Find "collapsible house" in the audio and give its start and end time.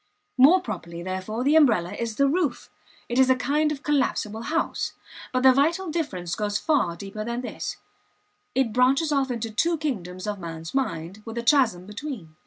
3.83-4.93